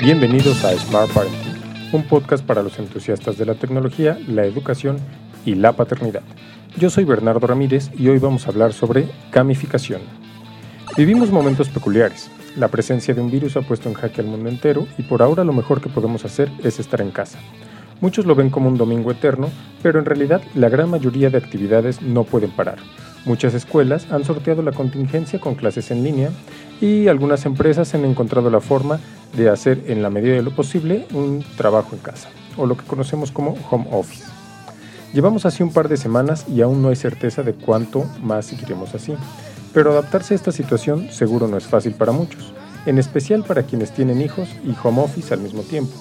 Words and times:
Bienvenidos 0.00 0.64
a 0.64 0.76
Smart 0.78 1.12
Parenting, 1.12 1.52
un 1.92 2.02
podcast 2.04 2.42
para 2.42 2.62
los 2.62 2.78
entusiastas 2.78 3.36
de 3.36 3.44
la 3.44 3.54
tecnología, 3.54 4.18
la 4.26 4.46
educación 4.46 4.96
y 5.44 5.54
la 5.54 5.74
paternidad. 5.74 6.22
Yo 6.78 6.88
soy 6.88 7.04
Bernardo 7.04 7.46
Ramírez 7.46 7.90
y 7.96 8.08
hoy 8.08 8.18
vamos 8.18 8.46
a 8.46 8.50
hablar 8.50 8.72
sobre 8.72 9.06
gamificación. 9.30 10.00
Vivimos 10.96 11.30
momentos 11.30 11.68
peculiares. 11.68 12.30
La 12.56 12.68
presencia 12.68 13.12
de 13.12 13.20
un 13.20 13.30
virus 13.30 13.56
ha 13.56 13.62
puesto 13.62 13.90
en 13.90 13.94
jaque 13.94 14.22
al 14.22 14.28
mundo 14.28 14.48
entero 14.48 14.88
y 14.96 15.02
por 15.02 15.20
ahora 15.20 15.44
lo 15.44 15.52
mejor 15.52 15.82
que 15.82 15.90
podemos 15.90 16.24
hacer 16.24 16.50
es 16.64 16.80
estar 16.80 17.02
en 17.02 17.10
casa. 17.10 17.38
Muchos 18.00 18.24
lo 18.24 18.34
ven 18.34 18.50
como 18.50 18.68
un 18.68 18.78
domingo 18.78 19.12
eterno, 19.12 19.50
pero 19.82 19.98
en 19.98 20.06
realidad 20.06 20.42
la 20.54 20.70
gran 20.70 20.90
mayoría 20.90 21.28
de 21.28 21.38
actividades 21.38 22.00
no 22.00 22.24
pueden 22.24 22.50
parar. 22.50 22.78
Muchas 23.24 23.54
escuelas 23.54 24.10
han 24.10 24.24
sorteado 24.24 24.62
la 24.62 24.72
contingencia 24.72 25.38
con 25.38 25.54
clases 25.54 25.92
en 25.92 26.02
línea 26.02 26.30
y 26.80 27.06
algunas 27.06 27.46
empresas 27.46 27.94
han 27.94 28.04
encontrado 28.04 28.50
la 28.50 28.60
forma 28.60 28.98
de 29.32 29.48
hacer 29.48 29.84
en 29.86 30.02
la 30.02 30.10
medida 30.10 30.34
de 30.34 30.42
lo 30.42 30.54
posible 30.54 31.06
un 31.12 31.44
trabajo 31.56 31.94
en 31.94 32.00
casa, 32.00 32.28
o 32.56 32.66
lo 32.66 32.76
que 32.76 32.86
conocemos 32.86 33.30
como 33.30 33.56
home 33.70 33.86
office. 33.90 34.24
Llevamos 35.12 35.44
así 35.44 35.62
un 35.62 35.72
par 35.72 35.88
de 35.88 35.96
semanas 35.96 36.46
y 36.48 36.62
aún 36.62 36.80
no 36.82 36.88
hay 36.88 36.96
certeza 36.96 37.42
de 37.42 37.52
cuánto 37.52 38.04
más 38.22 38.46
seguiremos 38.46 38.94
así, 38.94 39.14
pero 39.74 39.92
adaptarse 39.92 40.34
a 40.34 40.36
esta 40.36 40.52
situación 40.52 41.10
seguro 41.10 41.48
no 41.48 41.56
es 41.56 41.64
fácil 41.64 41.94
para 41.94 42.12
muchos, 42.12 42.52
en 42.86 42.98
especial 42.98 43.44
para 43.44 43.62
quienes 43.62 43.92
tienen 43.92 44.20
hijos 44.20 44.48
y 44.64 44.74
home 44.82 45.02
office 45.02 45.32
al 45.32 45.40
mismo 45.40 45.62
tiempo. 45.62 45.92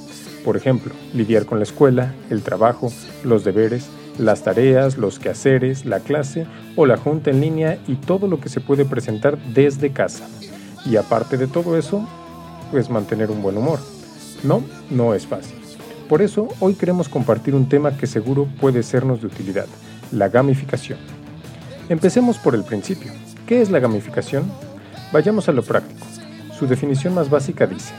Por 0.43 0.57
ejemplo, 0.57 0.93
lidiar 1.13 1.45
con 1.45 1.59
la 1.59 1.63
escuela, 1.63 2.13
el 2.29 2.41
trabajo, 2.41 2.91
los 3.23 3.43
deberes, 3.43 3.89
las 4.17 4.43
tareas, 4.43 4.97
los 4.97 5.19
quehaceres, 5.19 5.85
la 5.85 5.99
clase 5.99 6.47
o 6.75 6.85
la 6.85 6.97
junta 6.97 7.29
en 7.29 7.41
línea 7.41 7.79
y 7.87 7.95
todo 7.95 8.27
lo 8.27 8.39
que 8.39 8.49
se 8.49 8.61
puede 8.61 8.85
presentar 8.85 9.37
desde 9.53 9.91
casa. 9.91 10.27
Y 10.85 10.95
aparte 10.95 11.37
de 11.37 11.47
todo 11.47 11.77
eso, 11.77 12.07
pues 12.71 12.89
mantener 12.89 13.29
un 13.29 13.41
buen 13.41 13.57
humor. 13.57 13.79
No, 14.43 14.63
no 14.89 15.13
es 15.13 15.27
fácil. 15.27 15.57
Por 16.09 16.21
eso 16.21 16.47
hoy 16.59 16.73
queremos 16.73 17.07
compartir 17.09 17.53
un 17.53 17.69
tema 17.69 17.95
que 17.95 18.07
seguro 18.07 18.47
puede 18.59 18.83
sernos 18.83 19.21
de 19.21 19.27
utilidad, 19.27 19.67
la 20.11 20.29
gamificación. 20.29 20.97
Empecemos 21.89 22.37
por 22.37 22.55
el 22.55 22.63
principio. 22.63 23.11
¿Qué 23.45 23.61
es 23.61 23.69
la 23.69 23.79
gamificación? 23.79 24.45
Vayamos 25.11 25.49
a 25.49 25.51
lo 25.51 25.61
práctico. 25.61 26.05
Su 26.57 26.67
definición 26.67 27.13
más 27.13 27.29
básica 27.29 27.67
dice, 27.67 27.93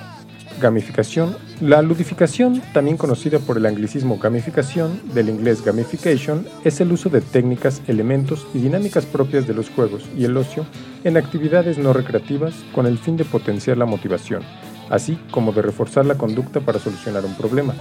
Gamificación. 0.60 1.36
La 1.60 1.82
ludificación, 1.82 2.62
también 2.72 2.96
conocida 2.96 3.38
por 3.38 3.56
el 3.56 3.66
anglicismo 3.66 4.18
gamificación, 4.18 5.00
del 5.14 5.28
inglés 5.28 5.64
gamification, 5.64 6.46
es 6.64 6.80
el 6.80 6.92
uso 6.92 7.08
de 7.08 7.20
técnicas, 7.20 7.82
elementos 7.88 8.46
y 8.54 8.58
dinámicas 8.58 9.06
propias 9.06 9.46
de 9.46 9.54
los 9.54 9.70
juegos 9.70 10.04
y 10.16 10.24
el 10.24 10.36
ocio 10.36 10.66
en 11.04 11.16
actividades 11.16 11.78
no 11.78 11.92
recreativas 11.92 12.54
con 12.74 12.86
el 12.86 12.98
fin 12.98 13.16
de 13.16 13.24
potenciar 13.24 13.78
la 13.78 13.86
motivación, 13.86 14.42
así 14.90 15.18
como 15.30 15.52
de 15.52 15.62
reforzar 15.62 16.06
la 16.06 16.16
conducta 16.16 16.60
para 16.60 16.78
solucionar 16.78 17.24
un 17.24 17.34
problema, 17.34 17.74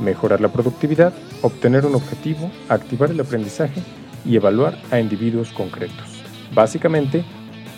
mejorar 0.00 0.40
la 0.40 0.52
productividad, 0.52 1.14
obtener 1.42 1.86
un 1.86 1.94
objetivo, 1.94 2.50
activar 2.68 3.10
el 3.10 3.20
aprendizaje 3.20 3.82
y 4.24 4.36
evaluar 4.36 4.78
a 4.90 5.00
individuos 5.00 5.50
concretos. 5.52 6.22
Básicamente, 6.54 7.24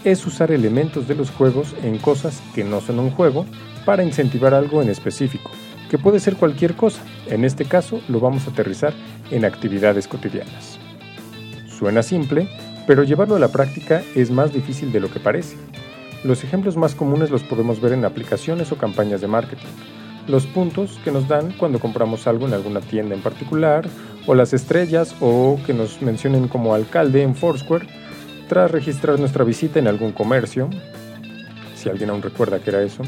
es 0.05 0.27
usar 0.27 0.51
elementos 0.51 1.09
de 1.09 1.15
los 1.15 1.31
juegos 1.31 1.75
en 1.83 1.99
cosas 1.99 2.43
que 2.55 2.65
no 2.65 2.81
son 2.81 2.99
un 2.99 3.11
juego 3.11 3.47
para 3.85 4.03
incentivar 4.03 4.55
algo 4.55 4.83
en 4.83 4.91
específico, 4.91 5.51
que 5.91 5.99
puede 5.99 6.21
ser 6.21 6.37
cualquier 6.37 6.75
cosa. 6.75 7.03
En 7.27 7.45
este 7.45 7.65
caso 7.65 8.01
lo 8.09 8.21
vamos 8.21 8.47
a 8.47 8.51
aterrizar 8.51 8.93
en 9.31 9.45
actividades 9.45 10.09
cotidianas. 10.09 10.79
Suena 11.69 12.03
simple, 12.03 12.49
pero 12.87 13.05
llevarlo 13.05 13.37
a 13.37 13.41
la 13.41 13.49
práctica 13.49 14.03
es 14.15 14.31
más 14.31 14.53
difícil 14.53 14.93
de 14.93 15.01
lo 15.01 15.11
que 15.11 15.21
parece. 15.21 15.57
Los 16.25 16.43
ejemplos 16.43 16.77
más 16.77 16.95
comunes 16.95 17.31
los 17.31 17.43
podemos 17.43 17.81
ver 17.81 17.93
en 17.93 18.05
aplicaciones 18.05 18.73
o 18.73 18.77
campañas 18.77 19.21
de 19.21 19.29
marketing. 19.29 19.67
Los 20.27 20.47
puntos 20.47 20.99
que 21.05 21.13
nos 21.13 21.29
dan 21.29 21.53
cuando 21.53 21.79
compramos 21.79 22.27
algo 22.27 22.47
en 22.47 22.55
alguna 22.55 22.81
tienda 22.81 23.15
en 23.15 23.23
particular, 23.23 23.89
o 24.27 24.35
las 24.35 24.53
estrellas 24.53 25.15
o 25.21 25.59
que 25.65 25.73
nos 25.73 26.03
mencionen 26.03 26.49
como 26.49 26.75
alcalde 26.75 27.23
en 27.23 27.35
Foursquare 27.35 27.87
tras 28.49 28.71
registrar 28.71 29.19
nuestra 29.21 29.45
visita 29.45 29.79
en 29.79 29.87
algún 29.87 30.13
comercio, 30.13 30.71
si 31.77 31.89
alguien 31.89 32.11
aún 32.11 32.23
recuerda 32.23 32.59
que 32.59 32.71
era 32.71 32.83
eso, 32.83 33.03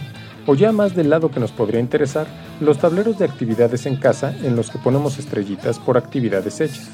o 0.46 0.54
ya 0.54 0.72
más 0.72 0.94
del 0.94 1.10
lado 1.10 1.30
que 1.30 1.40
nos 1.40 1.52
podría 1.52 1.80
interesar, 1.80 2.26
los 2.60 2.78
tableros 2.78 3.18
de 3.18 3.24
actividades 3.24 3.86
en 3.86 3.96
casa 3.96 4.34
en 4.42 4.56
los 4.56 4.70
que 4.70 4.78
ponemos 4.78 5.18
estrellitas 5.18 5.78
por 5.78 5.96
actividades 5.96 6.60
hechas. 6.60 6.90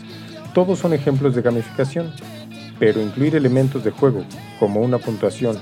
Todos 0.54 0.78
son 0.78 0.92
ejemplos 0.92 1.34
de 1.34 1.42
gamificación, 1.42 2.12
pero 2.78 3.00
incluir 3.00 3.36
elementos 3.36 3.84
de 3.84 3.90
juego 3.90 4.24
como 4.58 4.80
una 4.80 4.98
puntuación, 4.98 5.58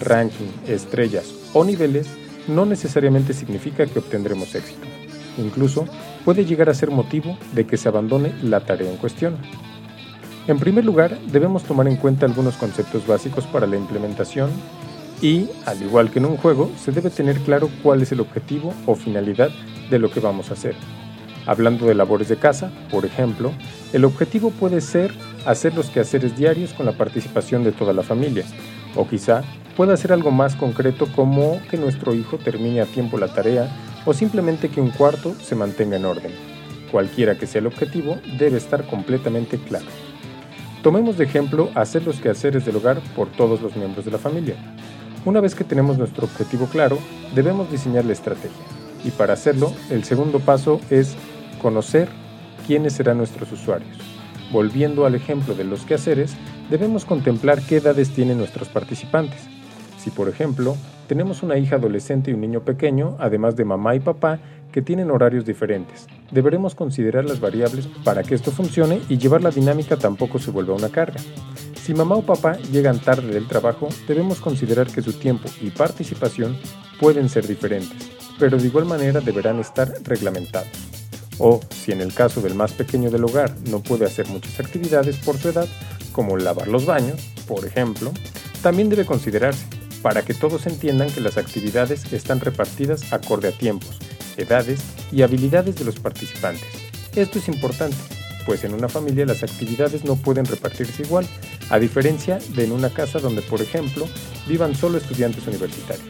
ranking, 0.00 0.50
estrellas 0.66 1.32
o 1.52 1.64
niveles 1.64 2.08
no 2.48 2.64
necesariamente 2.64 3.32
significa 3.32 3.86
que 3.86 3.98
obtendremos 3.98 4.54
éxito. 4.54 4.86
Incluso 5.38 5.86
puede 6.24 6.44
llegar 6.44 6.68
a 6.70 6.74
ser 6.74 6.90
motivo 6.90 7.36
de 7.52 7.66
que 7.66 7.76
se 7.76 7.88
abandone 7.88 8.32
la 8.42 8.60
tarea 8.60 8.90
en 8.90 8.96
cuestión. 8.96 9.36
En 10.48 10.60
primer 10.60 10.84
lugar, 10.84 11.18
debemos 11.32 11.64
tomar 11.64 11.88
en 11.88 11.96
cuenta 11.96 12.24
algunos 12.24 12.56
conceptos 12.56 13.04
básicos 13.04 13.44
para 13.46 13.66
la 13.66 13.76
implementación 13.76 14.50
y, 15.20 15.48
al 15.64 15.82
igual 15.82 16.10
que 16.10 16.20
en 16.20 16.26
un 16.26 16.36
juego, 16.36 16.70
se 16.78 16.92
debe 16.92 17.10
tener 17.10 17.40
claro 17.40 17.68
cuál 17.82 18.02
es 18.02 18.12
el 18.12 18.20
objetivo 18.20 18.72
o 18.86 18.94
finalidad 18.94 19.50
de 19.90 19.98
lo 19.98 20.08
que 20.08 20.20
vamos 20.20 20.50
a 20.50 20.54
hacer. 20.54 20.76
Hablando 21.46 21.86
de 21.86 21.96
labores 21.96 22.28
de 22.28 22.36
casa, 22.36 22.70
por 22.92 23.04
ejemplo, 23.04 23.52
el 23.92 24.04
objetivo 24.04 24.50
puede 24.50 24.80
ser 24.80 25.12
hacer 25.46 25.74
los 25.74 25.90
quehaceres 25.90 26.36
diarios 26.36 26.72
con 26.72 26.86
la 26.86 26.92
participación 26.92 27.64
de 27.64 27.72
toda 27.72 27.92
la 27.92 28.04
familia, 28.04 28.44
o 28.94 29.08
quizá 29.08 29.42
pueda 29.76 29.96
ser 29.96 30.12
algo 30.12 30.30
más 30.30 30.54
concreto 30.54 31.08
como 31.16 31.60
que 31.68 31.76
nuestro 31.76 32.14
hijo 32.14 32.38
termine 32.38 32.80
a 32.80 32.86
tiempo 32.86 33.18
la 33.18 33.34
tarea 33.34 33.68
o 34.04 34.14
simplemente 34.14 34.68
que 34.68 34.80
un 34.80 34.90
cuarto 34.90 35.34
se 35.40 35.56
mantenga 35.56 35.96
en 35.96 36.04
orden. 36.04 36.32
Cualquiera 36.92 37.36
que 37.36 37.48
sea 37.48 37.60
el 37.60 37.66
objetivo, 37.66 38.16
debe 38.38 38.58
estar 38.58 38.86
completamente 38.86 39.58
claro. 39.58 40.05
Tomemos 40.86 41.18
de 41.18 41.24
ejemplo 41.24 41.68
hacer 41.74 42.04
los 42.04 42.20
quehaceres 42.20 42.64
del 42.64 42.76
hogar 42.76 43.00
por 43.16 43.26
todos 43.26 43.60
los 43.60 43.74
miembros 43.74 44.04
de 44.04 44.12
la 44.12 44.18
familia. 44.18 44.54
Una 45.24 45.40
vez 45.40 45.56
que 45.56 45.64
tenemos 45.64 45.98
nuestro 45.98 46.26
objetivo 46.26 46.66
claro, 46.66 46.96
debemos 47.34 47.68
diseñar 47.72 48.04
la 48.04 48.12
estrategia. 48.12 48.64
Y 49.02 49.10
para 49.10 49.32
hacerlo, 49.32 49.74
el 49.90 50.04
segundo 50.04 50.38
paso 50.38 50.80
es 50.88 51.16
conocer 51.60 52.08
quiénes 52.68 52.92
serán 52.92 53.18
nuestros 53.18 53.50
usuarios. 53.50 53.98
Volviendo 54.52 55.06
al 55.06 55.16
ejemplo 55.16 55.56
de 55.56 55.64
los 55.64 55.84
quehaceres, 55.84 56.36
debemos 56.70 57.04
contemplar 57.04 57.62
qué 57.62 57.78
edades 57.78 58.10
tienen 58.10 58.38
nuestros 58.38 58.68
participantes. 58.68 59.40
Si, 59.98 60.10
por 60.12 60.28
ejemplo, 60.28 60.76
tenemos 61.06 61.42
una 61.42 61.56
hija 61.58 61.76
adolescente 61.76 62.30
y 62.30 62.34
un 62.34 62.40
niño 62.40 62.60
pequeño, 62.60 63.16
además 63.18 63.56
de 63.56 63.64
mamá 63.64 63.94
y 63.94 64.00
papá, 64.00 64.40
que 64.72 64.82
tienen 64.82 65.10
horarios 65.10 65.46
diferentes, 65.46 66.06
deberemos 66.30 66.74
considerar 66.74 67.24
las 67.24 67.40
variables 67.40 67.86
para 68.04 68.22
que 68.22 68.34
esto 68.34 68.50
funcione 68.50 69.00
y 69.08 69.16
llevar 69.16 69.42
la 69.42 69.50
dinámica 69.50 69.96
tampoco 69.96 70.38
se 70.38 70.50
vuelva 70.50 70.74
una 70.74 70.90
carga. 70.90 71.18
Si 71.82 71.94
mamá 71.94 72.16
o 72.16 72.22
papá 72.22 72.56
llegan 72.72 72.98
tarde 72.98 73.32
del 73.32 73.48
trabajo, 73.48 73.88
debemos 74.06 74.40
considerar 74.40 74.88
que 74.88 75.02
su 75.02 75.12
tiempo 75.14 75.48
y 75.62 75.70
participación 75.70 76.56
pueden 77.00 77.28
ser 77.28 77.46
diferentes, 77.46 78.10
pero 78.38 78.58
de 78.58 78.66
igual 78.66 78.84
manera 78.84 79.20
deberán 79.20 79.60
estar 79.60 79.92
reglamentados. 80.02 80.68
O, 81.38 81.60
si 81.70 81.92
en 81.92 82.00
el 82.00 82.12
caso 82.12 82.40
del 82.40 82.54
más 82.54 82.72
pequeño 82.72 83.10
del 83.10 83.24
hogar 83.24 83.54
no 83.70 83.80
puede 83.80 84.04
hacer 84.06 84.26
muchas 84.28 84.58
actividades 84.58 85.16
por 85.18 85.36
su 85.36 85.50
edad, 85.50 85.68
como 86.12 86.36
lavar 86.36 86.68
los 86.68 86.86
baños, 86.86 87.30
por 87.46 87.64
ejemplo, 87.64 88.10
también 88.62 88.88
debe 88.88 89.04
considerarse, 89.04 89.66
para 90.02 90.22
que 90.22 90.34
todos 90.34 90.66
entiendan 90.66 91.10
que 91.10 91.20
las 91.20 91.36
actividades 91.36 92.12
están 92.12 92.40
repartidas 92.40 93.12
acorde 93.12 93.48
a 93.48 93.52
tiempos, 93.52 93.98
edades 94.36 94.80
y 95.12 95.22
habilidades 95.22 95.76
de 95.76 95.84
los 95.84 95.98
participantes. 95.98 96.68
Esto 97.14 97.38
es 97.38 97.48
importante, 97.48 97.96
pues 98.44 98.64
en 98.64 98.74
una 98.74 98.88
familia 98.88 99.26
las 99.26 99.42
actividades 99.42 100.04
no 100.04 100.16
pueden 100.16 100.44
repartirse 100.44 101.02
igual, 101.02 101.26
a 101.70 101.78
diferencia 101.78 102.38
de 102.54 102.64
en 102.64 102.72
una 102.72 102.90
casa 102.90 103.18
donde, 103.18 103.42
por 103.42 103.60
ejemplo, 103.60 104.06
vivan 104.46 104.74
solo 104.74 104.98
estudiantes 104.98 105.46
universitarios. 105.46 106.06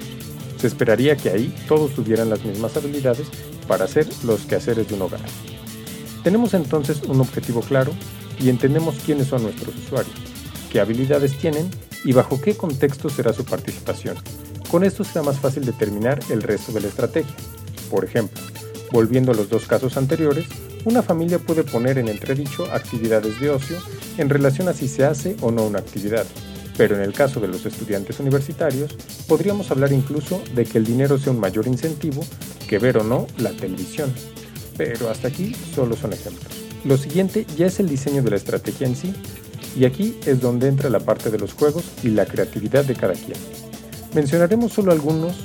Se 0.61 0.67
esperaría 0.67 1.17
que 1.17 1.31
ahí 1.31 1.55
todos 1.69 1.95
tuvieran 1.95 2.31
las 2.31 2.45
mismas 2.45 2.77
habilidades 2.77 3.29
para 3.67 3.85
hacer 3.85 4.07
los 4.25 4.43
quehaceres 4.43 4.89
de 4.89 4.95
un 4.95 5.03
hogar. 5.03 5.21
Tenemos 6.23 6.55
entonces 6.55 7.03
un 7.05 7.21
objetivo 7.21 7.61
claro 7.61 7.93
y 8.39 8.49
entendemos 8.49 8.97
quiénes 9.05 9.29
son 9.29 9.45
nuestros 9.45 9.75
usuarios, 9.77 10.15
qué 10.71 10.81
habilidades 10.81 11.37
tienen 11.39 11.71
y 12.05 12.13
bajo 12.13 12.41
qué 12.41 12.57
contexto 12.57 13.09
será 13.09 13.33
su 13.33 13.45
participación. 13.45 14.17
Con 14.71 14.85
esto 14.85 15.05
será 15.05 15.23
más 15.23 15.39
fácil 15.39 15.65
determinar 15.65 16.21
el 16.31 16.43
resto 16.43 16.73
de 16.73 16.81
la 16.81 16.89
estrategia. 16.89 17.35
Por 17.91 18.05
ejemplo, 18.05 18.41
volviendo 18.93 19.33
a 19.33 19.35
los 19.35 19.49
dos 19.49 19.67
casos 19.67 19.97
anteriores, 19.97 20.47
una 20.85 21.03
familia 21.03 21.39
puede 21.39 21.65
poner 21.65 21.99
en 21.99 22.09
entredicho 22.09 22.67
actividades 22.73 23.41
de 23.41 23.51
ocio 23.51 23.77
en 24.19 24.29
relación 24.29 24.69
a 24.69 24.73
si 24.73 24.89
se 24.89 25.05
hace 25.05 25.37
o 25.41 25.51
no 25.51 25.65
una 25.65 25.81
actividad, 25.81 26.27
pero 26.77 26.95
en 26.95 27.03
el 27.03 27.13
caso 27.13 27.41
de 27.41 27.49
los 27.49 27.65
estudiantes 27.67 28.21
universitarios, 28.21 28.97
podríamos 29.27 29.71
hablar 29.71 29.93
incluso 29.93 30.43
de 30.55 30.65
que 30.65 30.79
el 30.79 30.85
dinero 30.85 31.19
sea 31.19 31.33
un 31.33 31.41
mayor 31.41 31.67
incentivo 31.67 32.25
que 32.69 32.79
ver 32.79 32.99
o 32.99 33.05
no 33.05 33.27
la 33.39 33.51
televisión. 33.51 34.13
Pero 34.77 35.11
hasta 35.11 35.29
aquí 35.29 35.55
solo 35.75 35.97
son 35.97 36.13
ejemplos. 36.13 36.53
Lo 36.85 36.97
siguiente 36.97 37.47
ya 37.57 37.67
es 37.67 37.81
el 37.81 37.89
diseño 37.89 38.23
de 38.23 38.31
la 38.31 38.37
estrategia 38.37 38.87
en 38.87 38.95
sí, 38.95 39.13
y 39.77 39.85
aquí 39.85 40.19
es 40.27 40.41
donde 40.41 40.69
entra 40.69 40.91
la 40.91 41.01
parte 41.01 41.31
de 41.31 41.39
los 41.39 41.53
juegos 41.53 41.85
y 42.03 42.09
la 42.09 42.27
creatividad 42.27 42.85
de 42.85 42.95
cada 42.95 43.15
quien. 43.15 43.39
Mencionaremos 44.15 44.73
solo 44.73 44.93
algunos 44.93 45.37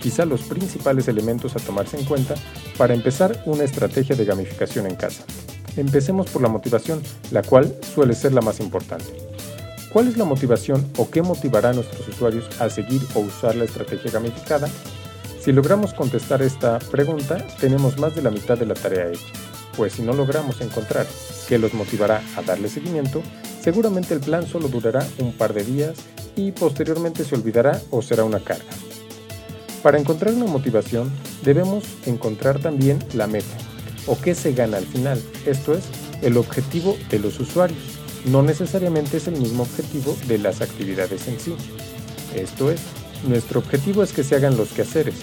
quizá 0.00 0.24
los 0.24 0.42
principales 0.42 1.08
elementos 1.08 1.56
a 1.56 1.60
tomarse 1.60 1.98
en 1.98 2.04
cuenta 2.04 2.34
para 2.78 2.94
empezar 2.94 3.42
una 3.46 3.64
estrategia 3.64 4.16
de 4.16 4.24
gamificación 4.24 4.86
en 4.86 4.96
casa. 4.96 5.24
Empecemos 5.76 6.30
por 6.30 6.42
la 6.42 6.48
motivación, 6.48 7.02
la 7.30 7.42
cual 7.42 7.76
suele 7.94 8.14
ser 8.14 8.32
la 8.32 8.40
más 8.40 8.60
importante. 8.60 9.12
¿Cuál 9.92 10.08
es 10.08 10.16
la 10.16 10.24
motivación 10.24 10.86
o 10.96 11.10
qué 11.10 11.20
motivará 11.20 11.70
a 11.70 11.72
nuestros 11.72 12.06
usuarios 12.08 12.48
a 12.60 12.70
seguir 12.70 13.02
o 13.14 13.20
usar 13.20 13.56
la 13.56 13.64
estrategia 13.64 14.10
gamificada? 14.10 14.68
Si 15.40 15.52
logramos 15.52 15.94
contestar 15.94 16.42
esta 16.42 16.78
pregunta, 16.78 17.44
tenemos 17.60 17.98
más 17.98 18.14
de 18.14 18.22
la 18.22 18.30
mitad 18.30 18.56
de 18.56 18.66
la 18.66 18.74
tarea 18.74 19.08
hecha, 19.08 19.32
pues 19.76 19.94
si 19.94 20.02
no 20.02 20.12
logramos 20.12 20.60
encontrar 20.60 21.06
qué 21.48 21.58
los 21.58 21.74
motivará 21.74 22.22
a 22.36 22.42
darle 22.42 22.68
seguimiento, 22.68 23.22
seguramente 23.62 24.14
el 24.14 24.20
plan 24.20 24.46
solo 24.46 24.68
durará 24.68 25.06
un 25.18 25.32
par 25.32 25.54
de 25.54 25.64
días 25.64 25.94
y 26.36 26.52
posteriormente 26.52 27.24
se 27.24 27.34
olvidará 27.34 27.80
o 27.90 28.02
será 28.02 28.24
una 28.24 28.40
carga. 28.40 28.70
Para 29.82 29.98
encontrar 29.98 30.34
una 30.34 30.46
motivación, 30.46 31.10
debemos 31.42 31.84
encontrar 32.06 32.58
también 32.58 32.98
la 33.14 33.26
meta, 33.26 33.56
o 34.06 34.18
qué 34.20 34.34
se 34.34 34.52
gana 34.52 34.76
al 34.76 34.86
final, 34.86 35.22
esto 35.46 35.72
es, 35.72 35.84
el 36.22 36.36
objetivo 36.36 36.98
de 37.10 37.18
los 37.18 37.40
usuarios. 37.40 37.78
No 38.26 38.42
necesariamente 38.42 39.16
es 39.16 39.26
el 39.26 39.38
mismo 39.38 39.62
objetivo 39.62 40.16
de 40.28 40.36
las 40.36 40.60
actividades 40.60 41.26
en 41.28 41.40
sí. 41.40 41.54
Esto 42.34 42.70
es, 42.70 42.80
nuestro 43.26 43.60
objetivo 43.60 44.02
es 44.02 44.12
que 44.12 44.22
se 44.22 44.36
hagan 44.36 44.58
los 44.58 44.70
quehaceres, 44.72 45.14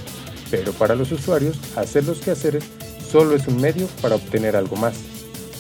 pero 0.49 0.71
para 0.73 0.95
los 0.95 1.11
usuarios, 1.11 1.57
hacer 1.75 2.05
los 2.05 2.19
quehaceres 2.19 2.63
solo 3.11 3.35
es 3.35 3.47
un 3.47 3.61
medio 3.61 3.87
para 4.01 4.15
obtener 4.15 4.55
algo 4.55 4.75
más, 4.75 4.95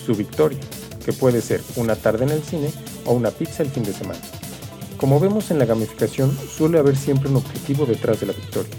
su 0.05 0.15
victoria, 0.15 0.59
que 1.05 1.13
puede 1.13 1.41
ser 1.41 1.61
una 1.75 1.95
tarde 1.95 2.25
en 2.25 2.31
el 2.31 2.43
cine 2.43 2.71
o 3.05 3.13
una 3.13 3.31
pizza 3.31 3.63
el 3.63 3.69
fin 3.69 3.83
de 3.83 3.93
semana. 3.93 4.19
Como 4.97 5.19
vemos 5.19 5.51
en 5.51 5.59
la 5.59 5.65
gamificación, 5.65 6.35
suele 6.57 6.79
haber 6.79 6.97
siempre 6.97 7.29
un 7.29 7.37
objetivo 7.37 7.85
detrás 7.85 8.19
de 8.19 8.25
la 8.25 8.33
victoria. 8.33 8.73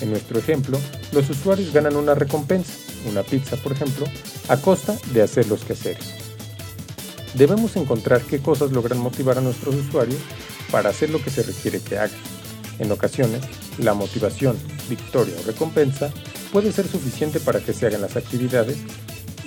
En 0.00 0.10
nuestro 0.10 0.38
ejemplo, 0.38 0.78
los 1.12 1.30
usuarios 1.30 1.72
ganan 1.72 1.96
una 1.96 2.14
recompensa, 2.14 2.72
una 3.08 3.22
pizza 3.22 3.56
por 3.56 3.72
ejemplo, 3.72 4.06
a 4.48 4.56
costa 4.56 4.96
de 5.12 5.22
hacer 5.22 5.48
los 5.48 5.64
quehaceres. 5.64 6.22
Debemos 7.34 7.76
encontrar 7.76 8.20
qué 8.22 8.40
cosas 8.40 8.72
logran 8.72 8.98
motivar 8.98 9.38
a 9.38 9.40
nuestros 9.40 9.74
usuarios 9.74 10.20
para 10.70 10.90
hacer 10.90 11.10
lo 11.10 11.22
que 11.22 11.30
se 11.30 11.42
requiere 11.42 11.80
que 11.80 11.96
hagan. 11.96 12.18
En 12.78 12.90
ocasiones, 12.90 13.42
la 13.78 13.94
motivación, 13.94 14.56
victoria 14.88 15.34
o 15.40 15.46
recompensa 15.46 16.12
puede 16.52 16.70
ser 16.70 16.86
suficiente 16.86 17.40
para 17.40 17.60
que 17.60 17.72
se 17.72 17.86
hagan 17.86 18.02
las 18.02 18.16
actividades 18.16 18.76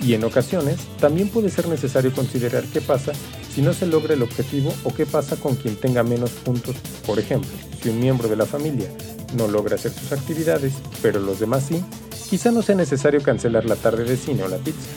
y 0.02 0.12
en 0.14 0.24
ocasiones 0.24 0.76
también 1.00 1.28
puede 1.28 1.48
ser 1.50 1.68
necesario 1.68 2.12
considerar 2.12 2.64
qué 2.64 2.80
pasa 2.80 3.12
si 3.54 3.62
no 3.62 3.72
se 3.72 3.86
logra 3.86 4.12
el 4.12 4.22
objetivo 4.22 4.74
o 4.84 4.92
qué 4.92 5.06
pasa 5.06 5.36
con 5.36 5.54
quien 5.54 5.76
tenga 5.76 6.02
menos 6.02 6.30
puntos. 6.30 6.76
Por 7.06 7.18
ejemplo, 7.18 7.48
si 7.82 7.88
un 7.88 8.00
miembro 8.00 8.28
de 8.28 8.36
la 8.36 8.44
familia 8.44 8.88
no 9.34 9.48
logra 9.48 9.76
hacer 9.76 9.92
sus 9.92 10.12
actividades, 10.12 10.74
pero 11.00 11.20
los 11.20 11.40
demás 11.40 11.64
sí, 11.66 11.82
quizá 12.28 12.50
no 12.50 12.60
sea 12.60 12.74
necesario 12.74 13.22
cancelar 13.22 13.64
la 13.64 13.76
tarde 13.76 14.04
de 14.04 14.16
cine 14.16 14.42
o 14.42 14.48
la 14.48 14.58
pizza. 14.58 14.88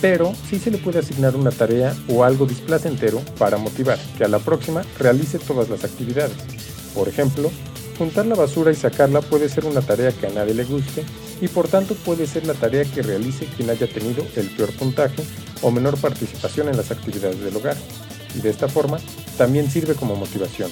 Pero 0.00 0.34
sí 0.48 0.58
se 0.58 0.70
le 0.70 0.78
puede 0.78 0.98
asignar 0.98 1.34
una 1.34 1.50
tarea 1.50 1.96
o 2.08 2.24
algo 2.24 2.46
displacentero 2.46 3.20
para 3.38 3.56
motivar 3.56 3.98
que 4.16 4.24
a 4.24 4.28
la 4.28 4.38
próxima 4.38 4.82
realice 4.98 5.38
todas 5.38 5.70
las 5.70 5.82
actividades. 5.84 6.36
Por 6.94 7.08
ejemplo, 7.08 7.50
juntar 7.96 8.26
la 8.26 8.34
basura 8.34 8.70
y 8.70 8.76
sacarla 8.76 9.22
puede 9.22 9.48
ser 9.48 9.64
una 9.64 9.80
tarea 9.80 10.12
que 10.12 10.26
a 10.26 10.30
nadie 10.30 10.54
le 10.54 10.64
guste 10.64 11.04
y 11.40 11.48
por 11.48 11.68
tanto 11.68 11.94
puede 11.94 12.26
ser 12.26 12.46
la 12.46 12.54
tarea 12.54 12.84
que 12.84 13.02
realice 13.02 13.46
quien 13.56 13.70
haya 13.70 13.86
tenido 13.86 14.24
el 14.36 14.48
peor 14.50 14.72
puntaje 14.72 15.22
o 15.62 15.70
menor 15.70 15.98
participación 15.98 16.68
en 16.68 16.76
las 16.76 16.90
actividades 16.90 17.40
del 17.40 17.56
hogar, 17.56 17.76
y 18.34 18.40
de 18.40 18.50
esta 18.50 18.68
forma 18.68 18.98
también 19.36 19.70
sirve 19.70 19.94
como 19.94 20.16
motivación. 20.16 20.70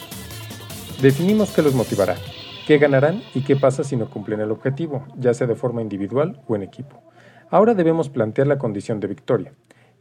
Definimos 1.00 1.50
qué 1.50 1.62
los 1.62 1.74
motivará, 1.74 2.16
qué 2.66 2.78
ganarán 2.78 3.22
y 3.34 3.42
qué 3.42 3.56
pasa 3.56 3.84
si 3.84 3.96
no 3.96 4.10
cumplen 4.10 4.40
el 4.40 4.50
objetivo, 4.50 5.06
ya 5.16 5.34
sea 5.34 5.46
de 5.46 5.54
forma 5.56 5.82
individual 5.82 6.40
o 6.48 6.56
en 6.56 6.62
equipo. 6.62 7.02
Ahora 7.50 7.74
debemos 7.74 8.08
plantear 8.08 8.46
la 8.46 8.58
condición 8.58 8.98
de 9.00 9.08
victoria, 9.08 9.52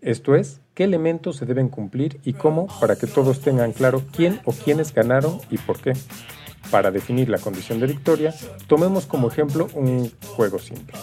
esto 0.05 0.35
es, 0.35 0.61
qué 0.75 0.83
elementos 0.83 1.37
se 1.37 1.47
deben 1.47 1.67
cumplir 1.67 2.19
y 2.23 2.33
cómo 2.33 2.67
para 2.79 2.95
que 2.95 3.07
todos 3.07 3.41
tengan 3.41 3.71
claro 3.71 4.03
quién 4.15 4.39
o 4.45 4.51
quiénes 4.51 4.93
ganaron 4.93 5.39
y 5.49 5.57
por 5.57 5.79
qué. 5.79 5.93
Para 6.71 6.91
definir 6.91 7.29
la 7.29 7.37
condición 7.37 7.79
de 7.79 7.87
victoria, 7.87 8.33
tomemos 8.67 9.05
como 9.05 9.27
ejemplo 9.27 9.67
un 9.73 10.11
juego 10.35 10.59
simple, 10.59 10.97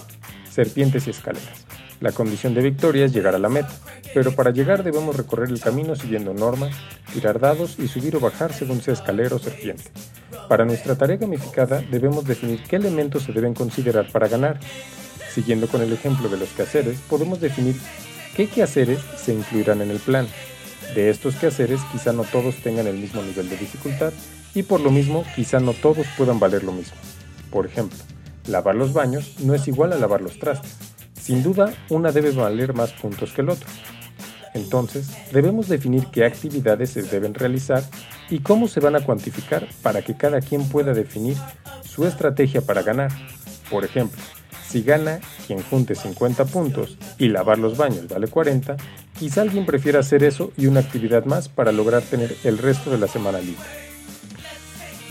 serpientes 0.50 1.06
y 1.06 1.10
escaleras. 1.10 1.66
La 2.00 2.10
condición 2.10 2.52
de 2.52 2.62
victoria 2.62 3.04
es 3.04 3.12
llegar 3.12 3.36
a 3.36 3.38
la 3.38 3.48
meta, 3.48 3.70
pero 4.12 4.32
para 4.34 4.50
llegar 4.50 4.82
debemos 4.82 5.16
recorrer 5.16 5.50
el 5.50 5.60
camino 5.60 5.94
siguiendo 5.94 6.34
normas, 6.34 6.74
tirar 7.12 7.38
dados 7.38 7.76
y 7.78 7.86
subir 7.86 8.16
o 8.16 8.20
bajar 8.20 8.52
según 8.52 8.82
sea 8.82 8.94
escalera 8.94 9.36
o 9.36 9.38
serpiente. 9.38 9.84
Para 10.48 10.64
nuestra 10.64 10.96
tarea 10.96 11.16
gamificada 11.16 11.80
debemos 11.90 12.24
definir 12.24 12.60
qué 12.64 12.76
elementos 12.76 13.22
se 13.22 13.32
deben 13.32 13.54
considerar 13.54 14.10
para 14.10 14.26
ganar. 14.26 14.58
Siguiendo 15.32 15.68
con 15.68 15.80
el 15.80 15.92
ejemplo 15.92 16.28
de 16.28 16.38
los 16.38 16.48
quehaceres, 16.50 16.98
podemos 17.08 17.40
definir 17.40 17.76
qué 18.36 18.48
quehaceres 18.48 18.98
se 19.16 19.32
incluirán 19.32 19.80
en 19.80 19.92
el 19.92 20.00
plan. 20.00 20.26
De 20.96 21.08
estos 21.08 21.36
quehaceres 21.36 21.80
quizá 21.92 22.12
no 22.12 22.24
todos 22.24 22.56
tengan 22.56 22.88
el 22.88 22.96
mismo 22.96 23.22
nivel 23.22 23.48
de 23.48 23.56
dificultad 23.56 24.12
y 24.54 24.62
por 24.62 24.80
lo 24.80 24.90
mismo 24.90 25.24
quizá 25.34 25.60
no 25.60 25.72
todos 25.72 26.06
puedan 26.16 26.38
valer 26.38 26.64
lo 26.64 26.72
mismo. 26.72 26.96
Por 27.50 27.66
ejemplo, 27.66 27.98
lavar 28.46 28.74
los 28.74 28.92
baños 28.92 29.34
no 29.40 29.54
es 29.54 29.68
igual 29.68 29.92
a 29.92 29.98
lavar 29.98 30.20
los 30.20 30.38
trastes. 30.38 30.72
Sin 31.20 31.42
duda, 31.42 31.72
una 31.88 32.12
debe 32.12 32.32
valer 32.32 32.74
más 32.74 32.92
puntos 32.92 33.32
que 33.32 33.42
el 33.42 33.50
otro. 33.50 33.68
Entonces, 34.54 35.08
debemos 35.32 35.68
definir 35.68 36.06
qué 36.06 36.24
actividades 36.24 36.90
se 36.90 37.02
deben 37.02 37.34
realizar 37.34 37.82
y 38.28 38.40
cómo 38.40 38.68
se 38.68 38.80
van 38.80 38.96
a 38.96 39.00
cuantificar 39.00 39.68
para 39.82 40.02
que 40.02 40.16
cada 40.16 40.40
quien 40.40 40.68
pueda 40.68 40.92
definir 40.92 41.36
su 41.84 42.06
estrategia 42.06 42.60
para 42.60 42.82
ganar. 42.82 43.10
Por 43.70 43.84
ejemplo, 43.84 44.20
si 44.66 44.82
gana 44.82 45.20
quien 45.46 45.62
junte 45.62 45.94
50 45.94 46.44
puntos 46.46 46.98
y 47.18 47.28
lavar 47.28 47.58
los 47.58 47.76
baños 47.76 48.08
vale 48.08 48.28
40, 48.28 48.76
quizá 49.18 49.42
alguien 49.42 49.64
prefiera 49.64 50.00
hacer 50.00 50.24
eso 50.24 50.52
y 50.56 50.66
una 50.66 50.80
actividad 50.80 51.24
más 51.24 51.48
para 51.48 51.72
lograr 51.72 52.02
tener 52.02 52.36
el 52.44 52.58
resto 52.58 52.90
de 52.90 52.98
la 52.98 53.08
semana 53.08 53.38
libre. 53.38 53.91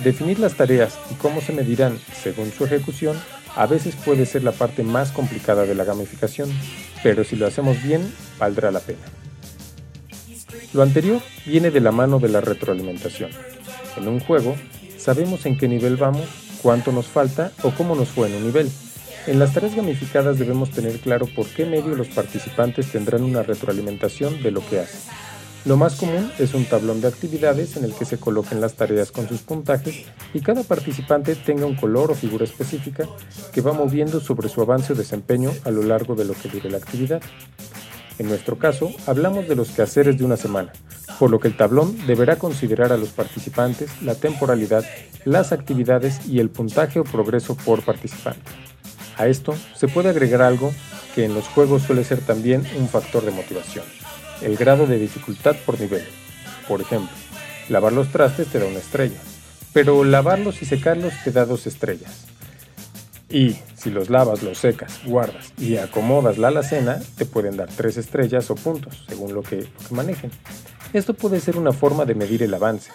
Definir 0.03 0.39
las 0.39 0.55
tareas 0.55 0.97
y 1.11 1.13
cómo 1.15 1.41
se 1.41 1.53
medirán 1.53 1.99
según 2.23 2.51
su 2.51 2.65
ejecución 2.65 3.17
a 3.55 3.67
veces 3.67 3.95
puede 3.95 4.25
ser 4.25 4.43
la 4.43 4.51
parte 4.51 4.83
más 4.83 5.11
complicada 5.11 5.65
de 5.65 5.75
la 5.75 5.83
gamificación, 5.83 6.49
pero 7.03 7.23
si 7.23 7.35
lo 7.35 7.45
hacemos 7.45 7.83
bien, 7.83 8.11
valdrá 8.39 8.71
la 8.71 8.79
pena. 8.79 8.99
Lo 10.73 10.81
anterior 10.81 11.21
viene 11.45 11.69
de 11.69 11.81
la 11.81 11.91
mano 11.91 12.19
de 12.19 12.29
la 12.29 12.39
retroalimentación. 12.39 13.29
En 13.97 14.07
un 14.07 14.21
juego, 14.21 14.55
sabemos 14.97 15.45
en 15.45 15.57
qué 15.57 15.67
nivel 15.67 15.97
vamos, 15.97 16.27
cuánto 16.61 16.91
nos 16.91 17.07
falta 17.07 17.51
o 17.63 17.71
cómo 17.71 17.95
nos 17.95 18.09
fue 18.09 18.29
en 18.29 18.35
un 18.35 18.45
nivel. 18.45 18.71
En 19.27 19.37
las 19.37 19.53
tareas 19.53 19.75
gamificadas 19.75 20.39
debemos 20.39 20.71
tener 20.71 20.97
claro 20.99 21.27
por 21.27 21.45
qué 21.47 21.65
medio 21.65 21.95
los 21.95 22.07
participantes 22.07 22.91
tendrán 22.91 23.23
una 23.23 23.43
retroalimentación 23.43 24.41
de 24.41 24.51
lo 24.51 24.67
que 24.67 24.79
hacen. 24.79 25.01
Lo 25.63 25.77
más 25.77 25.93
común 25.93 26.31
es 26.39 26.55
un 26.55 26.65
tablón 26.65 27.01
de 27.01 27.07
actividades 27.07 27.77
en 27.77 27.83
el 27.83 27.93
que 27.93 28.05
se 28.05 28.17
coloquen 28.17 28.61
las 28.61 28.73
tareas 28.73 29.11
con 29.11 29.27
sus 29.27 29.41
puntajes 29.41 30.05
y 30.33 30.41
cada 30.41 30.63
participante 30.63 31.35
tenga 31.35 31.67
un 31.67 31.75
color 31.75 32.09
o 32.09 32.15
figura 32.15 32.45
específica 32.45 33.07
que 33.53 33.61
va 33.61 33.71
moviendo 33.71 34.19
sobre 34.19 34.49
su 34.49 34.59
avance 34.61 34.93
o 34.93 34.95
desempeño 34.95 35.51
a 35.63 35.69
lo 35.69 35.83
largo 35.83 36.15
de 36.15 36.25
lo 36.25 36.33
que 36.33 36.49
dure 36.49 36.71
la 36.71 36.77
actividad. 36.77 37.21
En 38.17 38.27
nuestro 38.27 38.57
caso, 38.57 38.89
hablamos 39.05 39.47
de 39.47 39.55
los 39.55 39.69
quehaceres 39.69 40.17
de 40.17 40.25
una 40.25 40.35
semana, 40.35 40.73
por 41.19 41.29
lo 41.29 41.39
que 41.39 41.49
el 41.49 41.57
tablón 41.57 41.95
deberá 42.07 42.37
considerar 42.37 42.91
a 42.91 42.97
los 42.97 43.09
participantes, 43.09 44.01
la 44.01 44.15
temporalidad, 44.15 44.83
las 45.25 45.51
actividades 45.51 46.25
y 46.27 46.39
el 46.39 46.49
puntaje 46.49 46.99
o 46.99 47.03
progreso 47.03 47.53
por 47.53 47.83
participante. 47.83 48.49
A 49.15 49.27
esto 49.27 49.53
se 49.75 49.87
puede 49.87 50.09
agregar 50.09 50.41
algo 50.41 50.73
que 51.13 51.25
en 51.25 51.35
los 51.35 51.47
juegos 51.49 51.83
suele 51.83 52.03
ser 52.03 52.19
también 52.21 52.65
un 52.79 52.89
factor 52.89 53.23
de 53.23 53.31
motivación 53.31 53.85
el 54.41 54.57
grado 54.57 54.87
de 54.87 54.97
dificultad 54.97 55.55
por 55.65 55.79
nivel. 55.79 56.03
Por 56.67 56.81
ejemplo, 56.81 57.15
lavar 57.69 57.93
los 57.93 58.09
trastes 58.09 58.47
te 58.47 58.59
da 58.59 58.65
una 58.65 58.79
estrella, 58.79 59.19
pero 59.73 60.03
lavarlos 60.03 60.61
y 60.61 60.65
secarlos 60.65 61.13
te 61.23 61.31
da 61.31 61.45
dos 61.45 61.67
estrellas. 61.67 62.25
Y 63.29 63.55
si 63.75 63.89
los 63.89 64.09
lavas, 64.09 64.43
los 64.43 64.57
secas, 64.57 65.01
guardas 65.05 65.53
y 65.57 65.77
acomodas 65.77 66.37
la 66.37 66.49
alacena, 66.49 66.99
te 67.17 67.25
pueden 67.25 67.55
dar 67.55 67.69
tres 67.69 67.97
estrellas 67.97 68.51
o 68.51 68.55
puntos, 68.55 69.05
según 69.07 69.33
lo 69.33 69.41
que, 69.41 69.61
lo 69.61 69.87
que 69.87 69.95
manejen. 69.95 70.31
Esto 70.93 71.13
puede 71.13 71.39
ser 71.39 71.55
una 71.55 71.71
forma 71.71 72.03
de 72.03 72.15
medir 72.15 72.43
el 72.43 72.53
avance, 72.53 72.91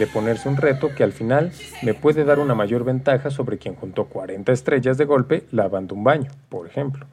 de 0.00 0.08
ponerse 0.08 0.48
un 0.48 0.56
reto 0.56 0.92
que 0.96 1.04
al 1.04 1.12
final 1.12 1.52
me 1.82 1.94
puede 1.94 2.24
dar 2.24 2.40
una 2.40 2.56
mayor 2.56 2.82
ventaja 2.82 3.30
sobre 3.30 3.58
quien 3.58 3.76
juntó 3.76 4.06
40 4.06 4.50
estrellas 4.50 4.98
de 4.98 5.04
golpe 5.04 5.44
lavando 5.52 5.94
un 5.94 6.02
baño, 6.02 6.32
por 6.48 6.66
ejemplo, 6.66 7.06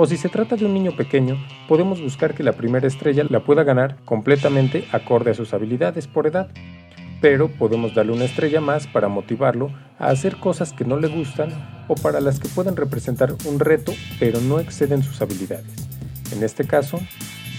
o 0.00 0.06
si 0.06 0.16
se 0.16 0.28
trata 0.28 0.54
de 0.54 0.64
un 0.64 0.74
niño 0.74 0.92
pequeño, 0.92 1.36
podemos 1.66 2.00
buscar 2.00 2.32
que 2.32 2.44
la 2.44 2.52
primera 2.52 2.86
estrella 2.86 3.24
la 3.28 3.40
pueda 3.40 3.64
ganar 3.64 3.96
completamente 4.04 4.86
acorde 4.92 5.32
a 5.32 5.34
sus 5.34 5.52
habilidades 5.52 6.06
por 6.06 6.28
edad. 6.28 6.52
Pero 7.20 7.48
podemos 7.48 7.96
darle 7.96 8.12
una 8.12 8.26
estrella 8.26 8.60
más 8.60 8.86
para 8.86 9.08
motivarlo 9.08 9.72
a 9.98 10.10
hacer 10.10 10.36
cosas 10.36 10.72
que 10.72 10.84
no 10.84 11.00
le 11.00 11.08
gustan 11.08 11.50
o 11.88 11.96
para 11.96 12.20
las 12.20 12.38
que 12.38 12.46
pueden 12.46 12.76
representar 12.76 13.34
un 13.44 13.58
reto 13.58 13.92
pero 14.20 14.40
no 14.40 14.60
exceden 14.60 15.02
sus 15.02 15.20
habilidades. 15.20 15.88
En 16.30 16.44
este 16.44 16.64
caso, 16.64 17.00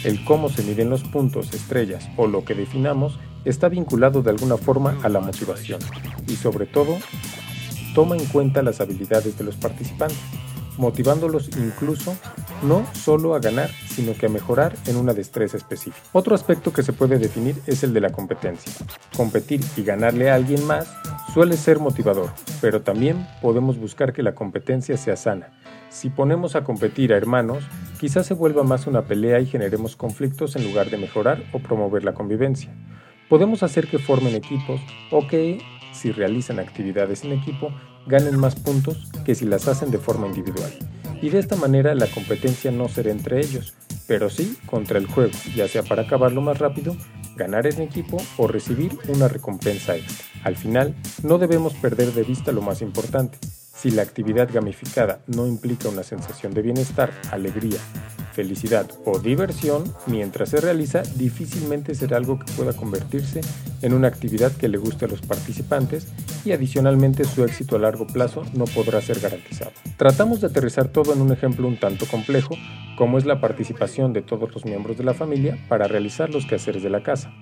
el 0.05 0.23
cómo 0.23 0.47
se 0.47 0.63
miden 0.63 0.89
los 0.89 1.03
puntos, 1.03 1.53
estrellas 1.53 2.09
o 2.15 2.25
lo 2.25 2.45
que 2.45 2.55
definamos 2.55 3.19
está 3.43 3.67
vinculado 3.67 4.21
de 4.21 4.29
alguna 4.29 4.55
forma 4.55 4.97
a 5.03 5.09
la 5.09 5.19
motivación 5.19 5.81
y 6.25 6.37
sobre 6.37 6.67
todo 6.67 6.99
toma 7.93 8.15
en 8.15 8.23
cuenta 8.27 8.61
las 8.61 8.79
habilidades 8.79 9.37
de 9.37 9.43
los 9.43 9.57
participantes, 9.57 10.17
motivándolos 10.79 11.49
incluso 11.57 12.15
no 12.63 12.85
solo 12.93 13.35
a 13.35 13.39
ganar, 13.39 13.69
sino 13.69 14.13
que 14.13 14.27
a 14.27 14.29
mejorar 14.29 14.73
en 14.87 14.95
una 14.95 15.13
destreza 15.13 15.57
específica. 15.57 16.07
Otro 16.13 16.33
aspecto 16.33 16.71
que 16.71 16.83
se 16.83 16.93
puede 16.93 17.19
definir 17.19 17.61
es 17.67 17.83
el 17.83 17.93
de 17.93 18.01
la 18.01 18.11
competencia. 18.11 18.71
Competir 19.15 19.59
y 19.75 19.83
ganarle 19.83 20.31
a 20.31 20.35
alguien 20.35 20.65
más 20.65 20.87
suele 21.33 21.57
ser 21.57 21.79
motivador, 21.79 22.29
pero 22.61 22.81
también 22.81 23.27
podemos 23.41 23.77
buscar 23.77 24.13
que 24.13 24.23
la 24.23 24.35
competencia 24.35 24.95
sea 24.97 25.17
sana. 25.17 25.49
Si 25.89 26.09
ponemos 26.09 26.55
a 26.55 26.63
competir 26.63 27.11
a 27.13 27.17
hermanos, 27.17 27.63
quizás 27.99 28.25
se 28.25 28.33
vuelva 28.33 28.63
más 28.63 28.87
una 28.87 29.01
pelea 29.01 29.39
y 29.41 29.47
generemos 29.47 29.97
conflictos 29.97 30.55
en 30.55 30.63
lugar 30.63 30.89
de 30.89 30.97
mejorar 30.97 31.43
o 31.51 31.59
promover 31.59 32.05
la 32.05 32.13
convivencia. 32.13 32.73
Podemos 33.27 33.63
hacer 33.63 33.87
que 33.87 33.99
formen 33.99 34.33
equipos 34.33 34.79
o 35.11 35.27
que, 35.27 35.61
si 35.91 36.11
realizan 36.11 36.59
actividades 36.59 37.25
en 37.25 37.33
equipo, 37.33 37.71
ganen 38.09 38.37
más 38.37 38.55
puntos 38.55 39.07
que 39.23 39.35
si 39.35 39.45
las 39.45 39.67
hacen 39.67 39.91
de 39.91 39.99
forma 39.99 40.27
individual. 40.27 40.71
Y 41.21 41.29
de 41.29 41.39
esta 41.39 41.55
manera 41.55 41.95
la 41.95 42.07
competencia 42.07 42.71
no 42.71 42.89
será 42.89 43.11
entre 43.11 43.39
ellos, 43.39 43.73
pero 44.07 44.29
sí 44.29 44.57
contra 44.65 44.97
el 44.97 45.05
juego, 45.05 45.31
ya 45.55 45.67
sea 45.67 45.83
para 45.83 46.03
acabarlo 46.03 46.41
más 46.41 46.57
rápido, 46.57 46.95
ganar 47.35 47.67
en 47.67 47.81
equipo 47.81 48.17
o 48.37 48.47
recibir 48.47 48.97
una 49.07 49.27
recompensa 49.27 49.95
extra. 49.95 50.25
Al 50.43 50.55
final, 50.55 50.95
no 51.23 51.37
debemos 51.37 51.73
perder 51.75 52.13
de 52.13 52.23
vista 52.23 52.51
lo 52.51 52.61
más 52.61 52.81
importante. 52.81 53.37
Si 53.75 53.91
la 53.91 54.01
actividad 54.01 54.49
gamificada 54.51 55.19
no 55.27 55.47
implica 55.47 55.89
una 55.89 56.03
sensación 56.03 56.53
de 56.53 56.61
bienestar, 56.61 57.11
alegría, 57.31 57.79
felicidad 58.33 58.89
o 59.05 59.19
diversión, 59.19 59.83
mientras 60.07 60.49
se 60.49 60.61
realiza, 60.61 61.03
difícilmente 61.15 61.95
será 61.95 62.17
algo 62.17 62.39
que 62.39 62.51
pueda 62.53 62.73
convertirse 62.73 63.41
en 63.81 63.93
una 63.93 64.07
actividad 64.07 64.51
que 64.51 64.67
le 64.67 64.77
guste 64.77 65.05
a 65.05 65.07
los 65.07 65.21
participantes 65.21 66.07
y 66.45 66.51
adicionalmente 66.51 67.23
su 67.23 67.43
éxito 67.43 67.75
a 67.75 67.79
largo 67.79 68.07
plazo 68.07 68.43
no 68.53 68.65
podrá 68.65 69.01
ser 69.01 69.19
garantizado. 69.19 69.71
Tratamos 69.97 70.41
de 70.41 70.47
aterrizar 70.47 70.87
todo 70.87 71.13
en 71.13 71.21
un 71.21 71.31
ejemplo 71.31 71.67
un 71.67 71.79
tanto 71.79 72.05
complejo, 72.05 72.55
como 72.97 73.17
es 73.17 73.25
la 73.25 73.41
participación 73.41 74.13
de 74.13 74.21
todos 74.21 74.53
los 74.53 74.65
miembros 74.65 74.97
de 74.97 75.03
la 75.03 75.13
familia 75.13 75.57
para 75.67 75.87
realizar 75.87 76.29
los 76.29 76.45
quehaceres 76.45 76.83
de 76.83 76.89
la 76.89 77.03
casa. 77.03 77.33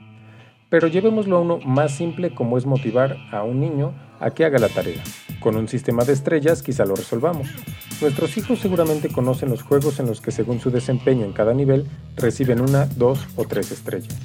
Pero 0.70 0.88
llevémoslo 0.88 1.38
a 1.38 1.42
uno 1.42 1.60
más 1.60 1.96
simple 1.96 2.34
como 2.36 2.58
es 2.58 2.66
motivar 2.66 3.18
a 3.32 3.44
un 3.44 3.60
niño 3.62 3.94
a 4.20 4.32
que 4.32 4.44
haga 4.44 4.60
la 4.60 4.70
tarea. 4.70 5.02
Con 5.40 5.56
un 5.56 5.68
sistema 5.68 6.04
de 6.04 6.14
estrellas 6.14 6.62
quizá 6.62 6.86
lo 6.86 6.96
resolvamos. 6.96 7.48
Nuestros 8.02 8.36
hijos 8.38 8.60
seguramente 8.60 9.10
conocen 9.10 9.50
los 9.50 9.64
juegos 9.64 10.00
en 10.00 10.08
los 10.08 10.20
que 10.20 10.32
según 10.32 10.60
su 10.60 10.70
desempeño 10.70 11.26
en 11.26 11.34
cada 11.34 11.54
nivel 11.54 11.86
reciben 12.16 12.62
una, 12.62 12.86
dos 12.98 13.26
o 13.36 13.46
tres 13.46 13.72
estrellas. 13.72 14.16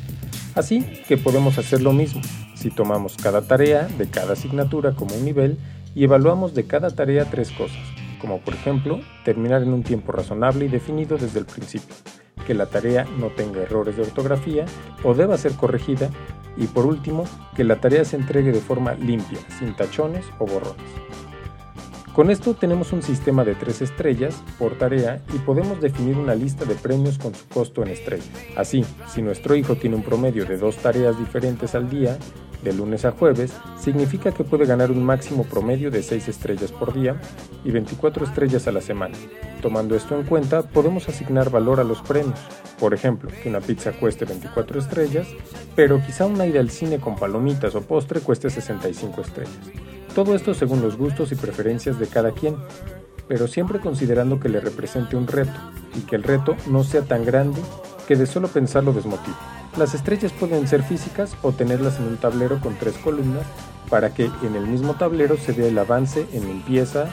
Así 0.55 0.83
que 1.09 1.17
podemos 1.17 1.59
hacer 1.59 1.81
lo 1.81 1.93
mismo 1.93 2.21
si 2.55 2.71
tomamos 2.71 3.17
cada 3.17 3.43
tarea 3.43 3.89
de 3.99 4.09
cada 4.09 4.35
asignatura 4.35 4.93
como 4.93 5.15
un 5.15 5.25
nivel 5.25 5.59
y 5.95 6.05
evaluamos 6.05 6.55
de 6.55 6.65
cada 6.65 6.91
tarea 6.91 7.25
tres 7.25 7.51
cosas, 7.51 7.81
como 8.21 8.41
por 8.41 8.55
ejemplo 8.55 9.01
terminar 9.25 9.63
en 9.63 9.73
un 9.73 9.83
tiempo 9.83 10.13
razonable 10.13 10.67
y 10.67 10.69
definido 10.69 11.19
desde 11.19 11.39
el 11.39 11.47
principio, 11.47 11.95
que 12.43 12.55
la 12.55 12.67
tarea 12.67 13.07
no 13.19 13.29
tenga 13.29 13.63
errores 13.63 13.97
de 13.97 14.03
ortografía 14.03 14.65
o 15.03 15.15
deba 15.15 15.39
ser 15.39 15.55
corregida 15.55 16.11
y 16.57 16.67
por 16.67 16.87
último 16.87 17.25
que 17.57 17.65
la 17.65 17.81
tarea 17.81 18.05
se 18.05 18.17
entregue 18.17 18.53
de 18.53 18.61
forma 18.61 18.95
limpia, 18.95 19.39
sin 19.59 19.75
tachones 19.75 20.27
o 20.39 20.47
borrones. 20.47 20.83
Con 22.15 22.31
esto 22.31 22.53
tenemos 22.53 22.93
un 22.93 23.03
sistema 23.03 23.43
de 23.43 23.55
tres 23.55 23.81
estrellas 23.81 24.43
por 24.59 24.77
tarea 24.77 25.23
y 25.35 25.39
podemos 25.39 25.81
definir 25.81 26.19
una 26.19 26.35
lista 26.35 26.67
de 26.67 26.75
premios 26.75 27.17
con 27.17 27.35
su 27.35 27.49
costo 27.49 27.83
en 27.83 27.89
estrellas. 27.89 28.29
Así, 28.55 28.85
si 29.09 29.23
nuestro 29.23 29.57
hijo 29.57 29.77
tiene 29.77 29.97
un 29.97 30.03
promedio 30.03 30.45
de 30.45 30.59
dos 30.59 30.77
tareas 30.77 31.19
diferentes 31.19 31.75
al 31.75 31.89
día, 31.89 32.19
de 32.63 32.73
lunes 32.73 33.05
a 33.05 33.13
jueves, 33.13 33.53
significa 33.79 34.33
que 34.33 34.45
puede 34.45 34.67
ganar 34.67 34.91
un 34.91 35.05
máximo 35.05 35.45
promedio 35.45 35.91
de 35.91 36.03
6 36.03 36.29
estrellas 36.29 36.73
por 36.73 36.95
día 36.95 37.21
y 37.65 37.71
24 37.71 38.25
estrellas 38.25 38.67
a 38.67 38.73
la 38.73 38.81
semana. 38.81 39.17
Tomando 39.61 39.95
esto 39.95 40.19
en 40.19 40.25
cuenta, 40.25 40.63
podemos 40.63 41.09
asignar 41.09 41.51
valor 41.51 41.81
a 41.81 41.85
los 41.85 42.03
premios. 42.03 42.39
Por 42.79 42.95
ejemplo, 42.95 43.31
que 43.43 43.49
una 43.49 43.61
pizza 43.61 43.93
cueste 43.93 44.25
24 44.25 44.81
estrellas, 44.81 45.29
pero 45.77 46.01
quizá 46.05 46.27
una 46.27 46.47
ida 46.47 46.61
al 46.61 46.71
cine 46.71 46.99
con 46.99 47.17
palomitas 47.17 47.75
o 47.75 47.83
postre 47.83 48.21
cueste 48.21 48.51
65 48.51 49.21
estrellas. 49.21 49.59
Todo 50.15 50.35
esto 50.35 50.53
según 50.53 50.83
los 50.83 50.97
gustos 50.97 51.33
y 51.33 51.37
preferencias 51.37 51.99
de 51.99 52.07
cada 52.07 52.33
quien, 52.33 52.57
pero 53.29 53.47
siempre 53.49 53.81
considerando 53.81 54.39
que 54.41 54.49
le 54.49 54.61
represente 54.61 55.17
un 55.17 55.27
reto 55.27 55.59
y 55.97 56.01
que 56.01 56.17
el 56.17 56.23
reto 56.23 56.57
no 56.67 56.85
sea 56.85 57.03
tan 57.03 57.25
grande 57.25 57.61
que 58.07 58.17
de 58.17 58.27
solo 58.27 58.49
pensarlo 58.49 58.93
desmotive. 58.93 59.62
Las 59.77 59.95
estrellas 59.95 60.33
pueden 60.33 60.69
ser 60.69 60.83
físicas 60.83 61.35
o 61.41 61.53
tenerlas 61.53 61.99
en 61.99 62.05
un 62.05 62.17
tablero 62.19 62.61
con 62.61 62.77
tres 62.77 62.95
columnas 62.99 63.47
para 63.89 64.13
que 64.13 64.31
en 64.43 64.55
el 64.55 64.67
mismo 64.67 64.95
tablero 64.95 65.39
se 65.39 65.53
vea 65.53 65.69
el 65.69 65.79
avance 65.79 66.27
en 66.35 66.47
limpieza 66.47 67.07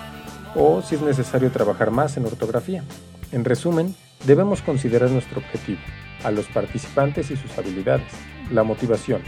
o 0.56 0.82
si 0.82 0.96
es 0.96 1.02
necesario 1.02 1.52
trabajar 1.52 1.90
más 1.90 2.18
en 2.18 2.26
ortografía. 2.26 2.84
En 3.32 3.46
resumen, 3.46 3.96
debemos 4.26 4.62
considerar 4.62 5.10
nuestro 5.10 5.40
objetivo, 5.40 5.80
a 6.26 6.32
los 6.32 6.48
participantes 6.48 7.32
y 7.32 7.38
sus 7.38 7.58
habilidades, 7.58 8.12
la 8.52 8.64
motivación, 8.64 9.22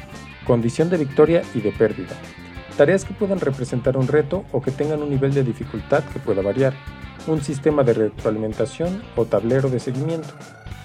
condición 0.45 0.89
de 0.89 0.97
victoria 0.97 1.41
y 1.53 1.61
de 1.61 1.71
pérdida, 1.71 2.17
tareas 2.75 3.05
que 3.05 3.13
puedan 3.13 3.39
representar 3.39 3.95
un 3.95 4.09
reto 4.09 4.43
o 4.51 4.61
que 4.61 4.71
tengan 4.71 5.03
un 5.03 5.09
nivel 5.09 5.33
de 5.33 5.43
dificultad 5.43 6.03
que 6.03 6.19
pueda 6.19 6.41
variar, 6.41 6.73
un 7.27 7.41
sistema 7.41 7.83
de 7.83 7.93
retroalimentación 7.93 9.01
o 9.15 9.25
tablero 9.25 9.69
de 9.69 9.79
seguimiento, 9.79 10.33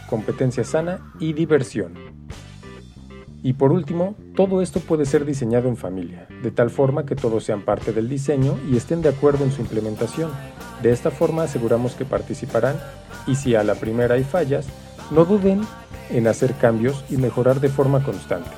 competencia 0.09 0.63
sana 0.63 1.13
y 1.19 1.33
diversión. 1.33 2.26
Y 3.43 3.53
por 3.53 3.73
último, 3.73 4.17
todo 4.35 4.63
esto 4.63 4.81
puede 4.81 5.07
ser 5.07 5.25
diseñado 5.25 5.69
en 5.69 5.77
familia, 5.77 6.27
de 6.43 6.51
tal 6.51 6.71
forma 6.71 7.07
que 7.07 7.15
todos 7.15 7.45
sean 7.45 7.63
parte 7.63 7.93
del 7.93 8.09
diseño 8.09 8.59
y 8.71 8.77
estén 8.77 9.03
de 9.03 9.11
acuerdo 9.11 9.45
en 9.45 9.53
su 9.53 9.61
implementación. 9.61 10.31
De 10.83 10.91
esta 10.91 11.11
forma 11.11 11.45
aseguramos 11.45 11.95
que 11.95 12.05
participarán 12.05 12.77
y 13.27 13.37
si 13.37 13.55
a 13.55 13.63
la 13.63 13.75
primera 13.75 14.15
hay 14.15 14.25
fallas, 14.25 14.67
no 15.11 15.25
duden 15.25 15.61
en 16.11 16.27
hacer 16.27 16.55
cambios 16.55 17.05
y 17.11 17.17
mejorar 17.17 17.61
de 17.61 17.69
forma 17.69 18.03
constante. 18.03 18.51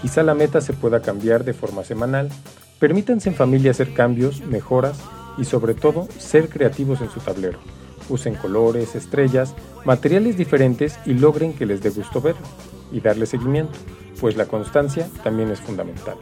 Quizá 0.00 0.22
la 0.22 0.34
meta 0.34 0.60
se 0.60 0.72
pueda 0.72 1.00
cambiar 1.00 1.44
de 1.44 1.52
forma 1.52 1.84
semanal 1.84 2.28
Permítanse 2.82 3.28
en 3.28 3.36
familia 3.36 3.70
hacer 3.70 3.94
cambios, 3.94 4.44
mejoras 4.44 4.98
y 5.38 5.44
sobre 5.44 5.74
todo 5.74 6.08
ser 6.18 6.48
creativos 6.48 7.00
en 7.00 7.10
su 7.10 7.20
tablero. 7.20 7.60
Usen 8.08 8.34
colores, 8.34 8.96
estrellas, 8.96 9.54
materiales 9.84 10.36
diferentes 10.36 10.98
y 11.06 11.14
logren 11.14 11.52
que 11.52 11.64
les 11.64 11.80
dé 11.80 11.90
gusto 11.90 12.20
verlo 12.20 12.42
y 12.90 12.98
darle 12.98 13.26
seguimiento, 13.26 13.78
pues 14.22 14.36
la 14.36 14.46
constancia 14.46 15.06
también 15.24 15.50
es 15.50 15.60
fundamental. 15.60 16.14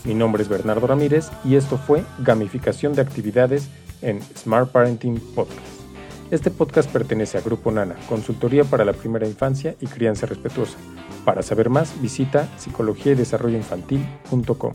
Mi 0.04 0.14
nombre 0.14 0.44
es 0.44 0.48
Bernardo 0.48 0.86
Ramírez 0.86 1.28
y 1.44 1.56
esto 1.56 1.76
fue 1.76 2.04
Gamificación 2.20 2.94
de 2.94 3.02
Actividades 3.02 3.68
en 4.00 4.22
Smart 4.22 4.70
Parenting 4.70 5.18
Podcast. 5.34 5.58
Este 6.30 6.52
podcast 6.52 6.88
pertenece 6.88 7.36
a 7.36 7.40
Grupo 7.40 7.72
Nana, 7.72 7.96
consultoría 8.08 8.62
para 8.62 8.84
la 8.84 8.92
primera 8.92 9.26
infancia 9.26 9.74
y 9.80 9.88
crianza 9.88 10.26
respetuosa. 10.26 10.78
Para 11.24 11.42
saber 11.42 11.68
más, 11.68 12.00
visita 12.00 12.48
psicología 12.56 13.10
y 13.10 13.16
desarrollo 13.16 13.56
infantil.com. 13.56 14.74